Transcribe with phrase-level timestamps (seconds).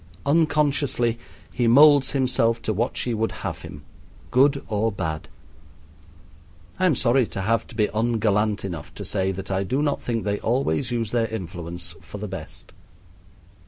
[0.25, 1.19] Unconsciously
[1.53, 3.83] he molds himself to what she would have him,
[4.31, 5.27] good or bad.
[6.79, 10.01] I am sorry to have to be ungallant enough to say that I do not
[10.01, 12.73] think they always use their influence for the best.